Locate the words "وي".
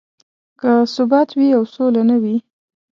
1.37-1.49, 2.21-2.37